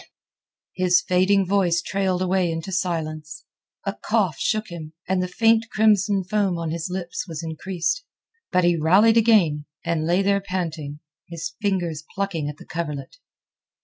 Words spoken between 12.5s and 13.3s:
the coverlet.